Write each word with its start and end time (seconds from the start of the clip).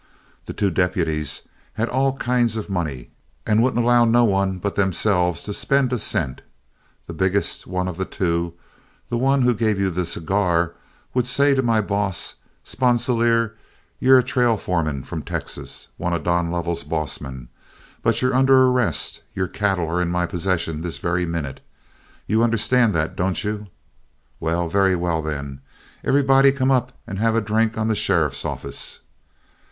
The 0.47 0.53
two 0.53 0.71
deputies 0.71 1.43
had 1.73 1.87
all 1.87 2.17
kinds 2.17 2.57
of 2.57 2.71
money, 2.71 3.11
and 3.45 3.61
wouldn't 3.61 3.83
allow 3.83 4.03
no 4.03 4.23
one 4.23 4.57
but 4.57 4.73
themselves 4.73 5.43
to 5.43 5.53
spend 5.53 5.93
a 5.93 5.99
cent. 5.99 6.41
The 7.05 7.13
biggest 7.13 7.67
one 7.67 7.87
of 7.87 7.97
the 7.97 8.05
two 8.05 8.55
the 9.09 9.17
one 9.19 9.43
who 9.43 9.53
gave 9.53 9.79
you 9.79 9.91
the 9.91 10.07
cigar 10.07 10.73
would 11.13 11.27
say 11.27 11.53
to 11.53 11.61
my 11.61 11.81
boss: 11.81 12.37
'Sponsilier, 12.63 13.55
you're 13.99 14.17
a 14.17 14.23
trail 14.23 14.57
foreman 14.57 15.03
from 15.03 15.21
Texas 15.21 15.89
one 15.97 16.13
of 16.13 16.23
Don 16.23 16.49
Lovell's 16.49 16.83
boss 16.83 17.21
men 17.21 17.49
but 18.01 18.23
you're 18.23 18.33
under 18.33 18.63
arrest; 18.69 19.21
your 19.35 19.47
cattle 19.47 19.87
are 19.87 20.01
in 20.01 20.09
my 20.09 20.25
possession 20.25 20.81
this 20.81 20.97
very 20.97 21.27
minute. 21.27 21.61
You 22.25 22.41
understand 22.41 22.95
that, 22.95 23.15
don't 23.15 23.43
you? 23.43 23.67
Very 24.41 24.95
well, 24.95 25.21
then; 25.21 25.61
everybody 26.03 26.51
come 26.51 26.71
up 26.71 26.91
and 27.05 27.19
have 27.19 27.35
a 27.35 27.39
drink 27.41 27.77
on 27.77 27.87
the 27.87 27.93
sheriff's 27.95 28.43
office.' 28.45 29.01